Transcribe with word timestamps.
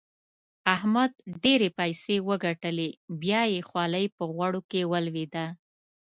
احمد 0.75 1.11
ډېرې 1.43 1.69
پيسې 1.79 2.15
وګټلې؛ 2.29 2.89
بيا 3.21 3.41
يې 3.53 3.61
خولۍ 3.69 4.05
په 4.17 4.23
غوړو 4.33 4.61
کې 4.71 4.81
ولوېده. 4.91 5.45